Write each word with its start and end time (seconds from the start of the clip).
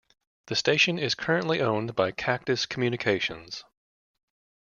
The 0.47 0.55
station 0.55 0.97
is 0.97 1.13
currently 1.13 1.61
owned 1.61 1.93
by 1.95 2.09
Cactus 2.09 2.65
Communications. 2.65 3.65